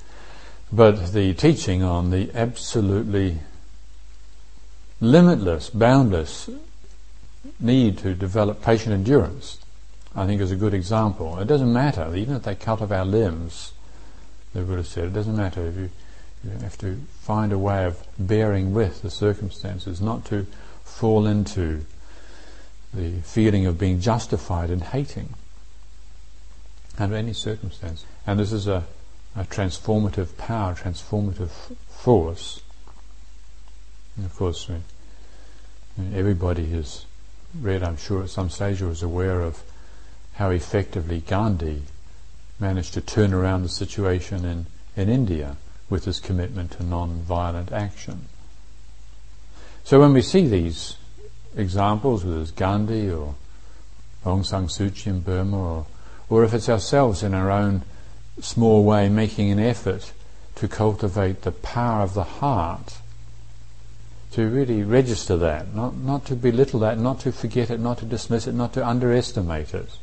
But 0.72 1.12
the 1.12 1.34
teaching 1.34 1.82
on 1.82 2.10
the 2.10 2.30
absolutely 2.34 3.38
limitless, 5.00 5.70
boundless 5.70 6.50
need 7.60 7.98
to 7.98 8.14
develop 8.14 8.62
patient 8.62 8.94
endurance, 8.94 9.58
I 10.14 10.26
think 10.26 10.40
is 10.40 10.50
a 10.50 10.56
good 10.56 10.74
example. 10.74 11.38
It 11.38 11.46
doesn't 11.46 11.72
matter, 11.72 12.14
even 12.14 12.36
if 12.36 12.42
they 12.42 12.54
cut 12.54 12.80
off 12.80 12.90
our 12.90 13.04
limbs, 13.04 13.72
the 14.52 14.62
Buddha 14.62 14.84
said, 14.84 15.04
it 15.04 15.12
doesn't 15.12 15.36
matter 15.36 15.66
if 15.66 15.76
you, 15.76 15.90
you 16.44 16.50
have 16.60 16.78
to 16.78 17.00
find 17.20 17.52
a 17.52 17.58
way 17.58 17.84
of 17.84 18.02
bearing 18.18 18.72
with 18.72 19.02
the 19.02 19.10
circumstances, 19.10 20.00
not 20.00 20.24
to 20.26 20.46
fall 20.84 21.26
into 21.26 21.84
the 22.92 23.20
feeling 23.22 23.66
of 23.66 23.78
being 23.78 24.00
justified 24.00 24.70
in 24.70 24.80
hating 24.80 25.34
under 26.98 27.16
any 27.16 27.32
circumstance. 27.32 28.04
And 28.26 28.38
this 28.38 28.52
is 28.52 28.68
a, 28.68 28.84
a 29.36 29.44
transformative 29.44 30.36
power, 30.36 30.74
transformative 30.74 31.50
force. 31.88 32.60
And 34.16 34.26
of 34.26 34.34
course, 34.36 34.70
everybody 36.14 36.66
has 36.66 37.04
read, 37.60 37.82
I'm 37.82 37.96
sure, 37.96 38.22
at 38.22 38.30
some 38.30 38.50
stage 38.50 38.80
or 38.82 38.90
is 38.90 39.02
aware 39.02 39.40
of 39.40 39.62
how 40.34 40.50
effectively 40.50 41.20
Gandhi 41.20 41.82
managed 42.60 42.94
to 42.94 43.00
turn 43.00 43.32
around 43.32 43.62
the 43.62 43.68
situation 43.68 44.44
in, 44.44 44.66
in 44.96 45.08
India 45.08 45.56
with 45.90 46.04
his 46.04 46.20
commitment 46.20 46.72
to 46.72 46.84
non-violent 46.84 47.72
action. 47.72 48.26
So 49.84 50.00
when 50.00 50.12
we 50.12 50.22
see 50.22 50.46
these 50.46 50.96
examples, 51.56 52.24
whether 52.24 52.40
it's 52.40 52.50
Gandhi 52.50 53.10
or 53.10 53.34
Aung 54.24 54.44
San 54.44 54.66
Suu 54.66 54.94
Kyi 54.94 55.12
in 55.12 55.20
Burma, 55.20 55.58
or, 55.58 55.86
or 56.30 56.44
if 56.44 56.54
it's 56.54 56.68
ourselves 56.68 57.22
in 57.22 57.34
our 57.34 57.50
own 57.50 57.82
small 58.40 58.84
way 58.84 59.08
making 59.08 59.50
an 59.50 59.58
effort 59.58 60.12
to 60.56 60.68
cultivate 60.68 61.42
the 61.42 61.52
power 61.52 62.02
of 62.02 62.14
the 62.14 62.24
heart, 62.24 62.98
to 64.32 64.48
really 64.48 64.82
register 64.82 65.36
that, 65.36 65.74
not, 65.74 65.96
not 65.96 66.24
to 66.26 66.34
belittle 66.34 66.80
that, 66.80 66.98
not 66.98 67.20
to 67.20 67.32
forget 67.32 67.70
it, 67.70 67.78
not 67.78 67.98
to 67.98 68.04
dismiss 68.04 68.46
it, 68.46 68.52
not 68.52 68.72
to 68.72 68.86
underestimate 68.86 69.74
it. 69.74 69.96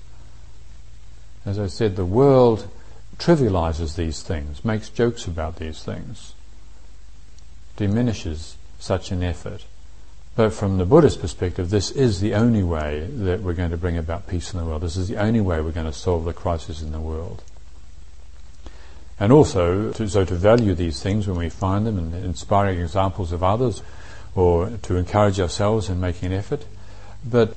As 1.45 1.59
I 1.59 1.67
said, 1.67 1.95
the 1.95 2.05
world 2.05 2.67
trivializes 3.17 3.95
these 3.95 4.21
things, 4.21 4.63
makes 4.63 4.89
jokes 4.89 5.25
about 5.25 5.57
these 5.57 5.83
things, 5.83 6.33
diminishes 7.75 8.55
such 8.79 9.11
an 9.11 9.23
effort. 9.23 9.65
But 10.35 10.53
from 10.53 10.77
the 10.77 10.85
Buddhist 10.85 11.19
perspective, 11.19 11.69
this 11.69 11.91
is 11.91 12.21
the 12.21 12.33
only 12.33 12.63
way 12.63 13.07
that 13.11 13.41
we're 13.41 13.53
going 13.53 13.71
to 13.71 13.77
bring 13.77 13.97
about 13.97 14.27
peace 14.27 14.53
in 14.53 14.59
the 14.59 14.65
world. 14.65 14.81
This 14.81 14.95
is 14.95 15.09
the 15.09 15.17
only 15.17 15.41
way 15.41 15.59
we're 15.59 15.71
going 15.71 15.85
to 15.85 15.93
solve 15.93 16.23
the 16.25 16.33
crisis 16.33 16.81
in 16.81 16.91
the 16.91 17.01
world. 17.01 17.43
And 19.21 19.31
also, 19.31 19.91
to, 19.91 20.09
so 20.09 20.25
to 20.25 20.33
value 20.33 20.73
these 20.73 20.99
things 20.99 21.27
when 21.27 21.37
we 21.37 21.49
find 21.49 21.85
them 21.85 21.99
and 21.99 22.25
inspiring 22.25 22.79
examples 22.79 23.31
of 23.31 23.43
others, 23.43 23.83
or 24.33 24.71
to 24.81 24.95
encourage 24.95 25.39
ourselves 25.39 25.89
in 25.89 25.99
making 25.99 26.31
an 26.31 26.39
effort, 26.39 26.65
but 27.23 27.55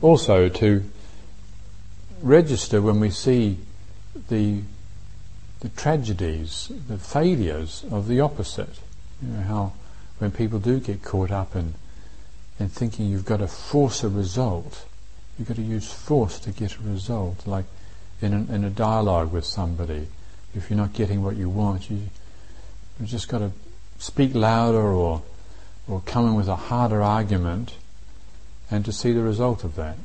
also 0.00 0.48
to 0.48 0.82
register 2.22 2.80
when 2.80 2.98
we 2.98 3.10
see 3.10 3.58
the 4.30 4.62
the 5.60 5.68
tragedies, 5.68 6.72
the 6.88 6.96
failures 6.96 7.84
of 7.90 8.08
the 8.08 8.20
opposite. 8.20 8.80
You 9.20 9.34
know 9.34 9.42
how 9.42 9.72
when 10.18 10.30
people 10.30 10.60
do 10.60 10.80
get 10.80 11.02
caught 11.02 11.30
up 11.30 11.54
in 11.54 11.74
in 12.58 12.70
thinking 12.70 13.04
you've 13.04 13.26
got 13.26 13.40
to 13.40 13.48
force 13.48 14.02
a 14.02 14.08
result, 14.08 14.86
you've 15.38 15.48
got 15.48 15.58
to 15.58 15.62
use 15.62 15.92
force 15.92 16.38
to 16.38 16.52
get 16.52 16.78
a 16.78 16.80
result. 16.80 17.46
Like 17.46 17.66
in 18.22 18.32
a, 18.32 18.54
in 18.54 18.64
a 18.64 18.70
dialogue 18.70 19.30
with 19.30 19.44
somebody, 19.44 20.06
if 20.54 20.70
you're 20.70 20.76
not 20.76 20.92
getting 20.92 21.22
what 21.22 21.36
you 21.36 21.48
want, 21.48 21.90
you 21.90 22.08
you 23.00 23.06
just 23.06 23.28
got 23.28 23.38
to 23.38 23.52
speak 23.98 24.34
louder 24.34 24.80
or 24.80 25.22
or 25.88 26.00
come 26.06 26.26
in 26.26 26.34
with 26.34 26.48
a 26.48 26.56
harder 26.56 27.02
argument, 27.02 27.74
and 28.70 28.84
to 28.84 28.92
see 28.92 29.12
the 29.12 29.22
result 29.22 29.64
of 29.64 29.74
that. 29.76 29.96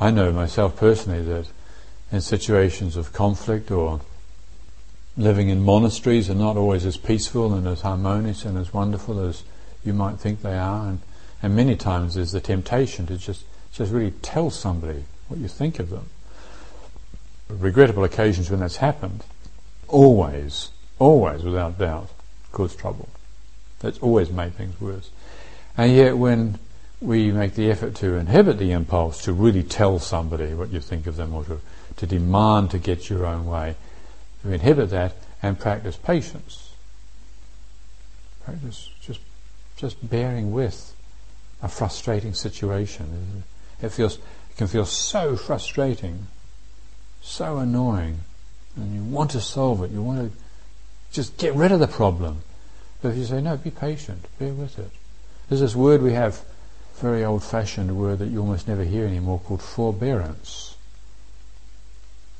I 0.00 0.10
know 0.10 0.32
myself 0.32 0.76
personally 0.76 1.22
that 1.22 1.46
in 2.10 2.20
situations 2.20 2.96
of 2.96 3.12
conflict 3.12 3.70
or 3.70 4.00
living 5.16 5.48
in 5.48 5.60
monasteries 5.60 6.30
are 6.30 6.34
not 6.34 6.56
always 6.56 6.86
as 6.86 6.96
peaceful 6.96 7.52
and 7.52 7.66
as 7.66 7.80
harmonious 7.80 8.44
and 8.44 8.56
as 8.56 8.72
wonderful 8.72 9.20
as 9.20 9.42
you 9.84 9.92
might 9.92 10.18
think 10.18 10.42
they 10.42 10.56
are. 10.56 10.86
And, 10.86 11.00
and 11.42 11.56
many 11.56 11.74
times 11.74 12.14
there's 12.14 12.32
the 12.32 12.40
temptation 12.40 13.06
to 13.06 13.16
just, 13.16 13.44
just 13.72 13.92
really 13.92 14.12
tell 14.22 14.50
somebody 14.50 15.04
what 15.26 15.40
you 15.40 15.48
think 15.48 15.80
of 15.80 15.90
them. 15.90 16.08
Regrettable 17.48 18.04
occasions 18.04 18.50
when 18.50 18.60
that's 18.60 18.76
happened, 18.76 19.24
always, 19.86 20.70
always 20.98 21.42
without 21.42 21.78
doubt, 21.78 22.10
cause 22.52 22.76
trouble. 22.76 23.08
That's 23.80 23.98
always 23.98 24.30
made 24.30 24.54
things 24.54 24.80
worse. 24.80 25.10
And 25.76 25.92
yet 25.92 26.18
when 26.18 26.58
we 27.00 27.30
make 27.30 27.54
the 27.54 27.70
effort 27.70 27.94
to 27.96 28.14
inhibit 28.14 28.58
the 28.58 28.72
impulse 28.72 29.22
to 29.22 29.32
really 29.32 29.62
tell 29.62 29.98
somebody 29.98 30.54
what 30.54 30.70
you 30.70 30.80
think 30.80 31.06
of 31.06 31.16
them 31.16 31.32
or 31.32 31.44
to, 31.44 31.60
to 31.96 32.06
demand 32.06 32.70
to 32.72 32.78
get 32.78 33.08
your 33.08 33.24
own 33.24 33.46
way. 33.46 33.76
We 34.44 34.54
inhibit 34.54 34.90
that 34.90 35.14
and 35.42 35.58
practice 35.58 35.96
patience. 35.96 36.72
Practice 38.44 38.90
just 39.00 39.20
just 39.76 40.08
bearing 40.08 40.50
with 40.50 40.94
a 41.62 41.68
frustrating 41.68 42.34
situation. 42.34 43.44
It 43.80 43.90
feels 43.90 44.16
it 44.16 44.56
can 44.56 44.66
feel 44.66 44.86
so 44.86 45.36
frustrating, 45.36 46.26
so 47.20 47.58
annoying, 47.58 48.20
and 48.76 48.94
you 48.94 49.02
want 49.02 49.30
to 49.32 49.40
solve 49.40 49.82
it. 49.82 49.90
You 49.90 50.02
want 50.02 50.32
to 50.32 50.38
just 51.12 51.36
get 51.38 51.54
rid 51.54 51.72
of 51.72 51.80
the 51.80 51.88
problem. 51.88 52.42
But 53.02 53.10
if 53.10 53.18
you 53.18 53.24
say 53.24 53.40
no, 53.40 53.56
be 53.56 53.70
patient, 53.70 54.26
bear 54.38 54.52
with 54.52 54.78
it. 54.78 54.90
There's 55.48 55.60
this 55.60 55.76
word 55.76 56.02
we 56.02 56.12
have 56.12 56.42
very 56.98 57.24
old 57.24 57.44
fashioned 57.44 57.96
word 57.96 58.18
that 58.18 58.26
you 58.26 58.40
almost 58.40 58.66
never 58.66 58.84
hear 58.84 59.06
anymore 59.06 59.40
called 59.44 59.62
forbearance. 59.62 60.76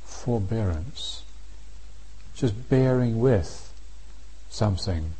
Forbearance. 0.04 1.22
Just 2.34 2.68
bearing 2.68 3.20
with 3.20 3.72
something. 4.50 5.12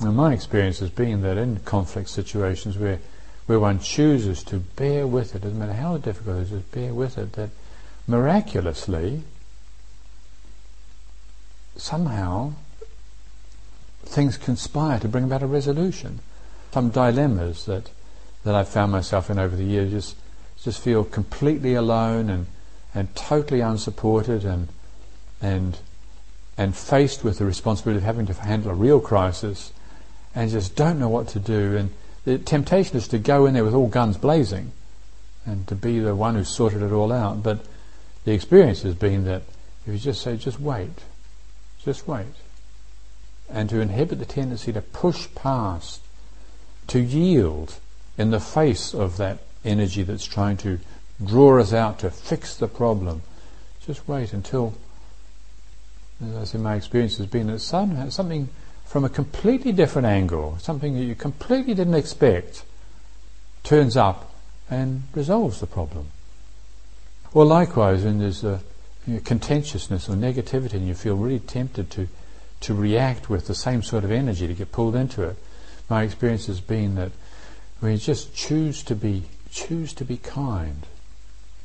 And 0.00 0.16
my 0.16 0.32
experience 0.32 0.78
has 0.80 0.90
been 0.90 1.22
that 1.22 1.36
in 1.36 1.60
conflict 1.60 2.08
situations 2.08 2.76
where, 2.78 3.00
where 3.46 3.60
one 3.60 3.80
chooses 3.80 4.42
to 4.44 4.58
bear 4.58 5.06
with 5.06 5.34
it, 5.34 5.42
doesn't 5.42 5.58
matter 5.58 5.72
how 5.72 5.96
difficult 5.98 6.38
it 6.38 6.42
is, 6.42 6.50
just 6.50 6.72
bear 6.72 6.92
with 6.92 7.18
it, 7.18 7.32
that 7.32 7.50
miraculously, 8.06 9.22
somehow, 11.76 12.52
things 14.04 14.36
conspire 14.36 14.98
to 15.00 15.08
bring 15.08 15.24
about 15.24 15.42
a 15.42 15.46
resolution. 15.46 16.20
Some 16.72 16.90
dilemmas 16.90 17.64
that 17.64 17.90
that 18.46 18.54
I've 18.54 18.68
found 18.68 18.92
myself 18.92 19.28
in 19.28 19.40
over 19.40 19.56
the 19.56 19.64
years. 19.64 19.90
Just, 19.90 20.16
just 20.62 20.80
feel 20.80 21.02
completely 21.02 21.74
alone 21.74 22.30
and, 22.30 22.46
and 22.94 23.14
totally 23.16 23.60
unsupported 23.60 24.44
and, 24.44 24.68
and, 25.42 25.78
and 26.56 26.74
faced 26.74 27.24
with 27.24 27.38
the 27.38 27.44
responsibility 27.44 27.98
of 27.98 28.04
having 28.04 28.26
to 28.26 28.34
handle 28.34 28.70
a 28.70 28.74
real 28.74 29.00
crisis 29.00 29.72
and 30.32 30.48
just 30.48 30.76
don't 30.76 31.00
know 31.00 31.08
what 31.08 31.26
to 31.28 31.40
do. 31.40 31.76
And 31.76 31.90
the 32.24 32.38
temptation 32.38 32.96
is 32.96 33.08
to 33.08 33.18
go 33.18 33.46
in 33.46 33.54
there 33.54 33.64
with 33.64 33.74
all 33.74 33.88
guns 33.88 34.16
blazing 34.16 34.70
and 35.44 35.66
to 35.66 35.74
be 35.74 35.98
the 35.98 36.14
one 36.14 36.36
who 36.36 36.44
sorted 36.44 36.82
it 36.82 36.92
all 36.92 37.10
out. 37.10 37.42
But 37.42 37.66
the 38.26 38.32
experience 38.32 38.82
has 38.82 38.96
been 38.96 39.24
that 39.24 39.42
if 39.86 39.92
you 39.92 39.98
just 39.98 40.20
say, 40.20 40.36
just 40.36 40.60
wait, 40.60 40.90
Just 41.86 42.08
wait. 42.08 42.26
And 43.48 43.70
to 43.70 43.80
inhibit 43.80 44.18
the 44.18 44.24
tendency 44.26 44.72
to 44.72 44.82
push 44.82 45.28
past, 45.36 46.00
to 46.88 46.98
yield 46.98 47.76
in 48.18 48.32
the 48.32 48.40
face 48.40 48.92
of 48.92 49.16
that 49.18 49.38
energy 49.64 50.02
that's 50.02 50.24
trying 50.24 50.56
to 50.58 50.80
draw 51.24 51.60
us 51.60 51.72
out 51.72 52.00
to 52.00 52.10
fix 52.10 52.56
the 52.56 52.66
problem. 52.66 53.22
Just 53.86 54.08
wait 54.08 54.32
until, 54.32 54.74
as 56.34 56.52
in 56.52 56.64
my 56.64 56.74
experience 56.74 57.18
has 57.18 57.26
been, 57.26 57.46
that 57.46 57.60
something 57.60 58.48
from 58.84 59.04
a 59.04 59.08
completely 59.08 59.70
different 59.70 60.06
angle, 60.06 60.58
something 60.58 60.94
that 60.94 61.04
you 61.04 61.14
completely 61.14 61.74
didn't 61.74 61.94
expect, 61.94 62.64
turns 63.62 63.96
up 63.96 64.34
and 64.68 65.04
resolves 65.14 65.60
the 65.60 65.66
problem. 65.68 66.08
Or 67.36 67.44
likewise, 67.44 68.02
when 68.02 68.18
there's 68.18 68.44
a 68.44 68.62
you 69.06 69.16
know, 69.16 69.20
contentiousness 69.20 70.08
or 70.08 70.14
negativity 70.14 70.72
and 70.72 70.88
you 70.88 70.94
feel 70.94 71.16
really 71.16 71.38
tempted 71.38 71.90
to, 71.90 72.08
to 72.60 72.72
react 72.72 73.28
with 73.28 73.46
the 73.46 73.54
same 73.54 73.82
sort 73.82 74.04
of 74.04 74.10
energy, 74.10 74.46
to 74.46 74.54
get 74.54 74.72
pulled 74.72 74.96
into 74.96 75.22
it, 75.22 75.36
my 75.90 76.02
experience 76.02 76.46
has 76.46 76.62
been 76.62 76.94
that 76.94 77.12
when 77.80 77.92
you 77.92 77.98
just 77.98 78.34
choose 78.34 78.82
to 78.84 78.94
be 78.94 79.24
choose 79.50 79.92
to 79.92 80.04
be 80.06 80.16
kind, 80.16 80.86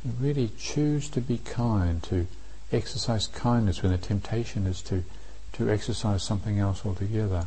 you 0.03 0.11
really 0.19 0.51
choose 0.59 1.07
to 1.07 1.21
be 1.21 1.37
kind, 1.37 2.03
to 2.03 2.27
exercise 2.73 3.27
kindness 3.27 3.81
when 3.81 3.93
the 3.93 3.97
temptation 3.97 4.67
is 4.67 4.81
to, 4.81 5.05
to 5.53 5.69
exercise 5.69 6.21
something 6.21 6.59
else 6.59 6.85
altogether, 6.85 7.45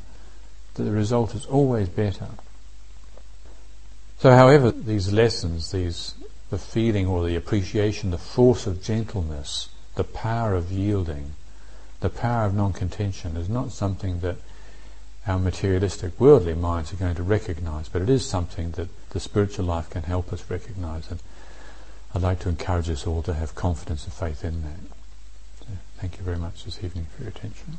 that 0.77 0.83
the 0.83 0.91
result 0.91 1.35
is 1.35 1.45
always 1.45 1.91
better. 1.91 2.29
So 4.21 4.31
however 4.31 4.71
these 4.71 5.13
lessons, 5.13 5.73
these 5.73 6.15
the 6.51 6.59
feeling 6.59 7.07
or 7.07 7.25
the 7.25 7.37
appreciation, 7.37 8.11
the 8.11 8.19
force 8.19 8.67
of 8.67 8.83
gentleness, 8.83 9.69
the 9.95 10.05
power 10.05 10.55
of 10.55 10.71
yielding, 10.71 11.33
the 12.01 12.11
power 12.11 12.47
of 12.47 12.55
non-contention 12.55 13.37
is 13.37 13.49
not 13.49 13.73
something 13.73 14.21
that 14.21 14.37
our 15.27 15.39
materialistic 15.39 16.21
worldly 16.21 16.55
minds 16.55 16.93
are 16.93 16.97
going 16.97 17.15
to 17.15 17.23
recognize, 17.23 17.89
but 17.89 18.03
it 18.03 18.11
is 18.11 18.27
something 18.27 18.73
that 18.73 18.89
the 19.11 19.21
spiritual 19.21 19.65
life 19.65 19.89
can 19.89 20.03
help 20.03 20.33
us 20.33 20.51
recognize. 20.51 21.11
And 21.11 21.21
I'd 22.15 22.23
like 22.23 22.41
to 22.41 22.51
encourage 22.51 22.91
us 22.91 23.07
all 23.07 23.23
to 23.23 23.33
have 23.33 23.55
confidence 23.55 24.05
and 24.05 24.13
faith 24.13 24.45
in 24.45 24.63
that. 24.63 24.81
So 25.61 25.67
thank 25.97 26.19
you 26.19 26.25
very 26.25 26.37
much 26.37 26.65
this 26.65 26.85
evening 26.85 27.07
for 27.17 27.23
your 27.23 27.31
attention. 27.31 27.79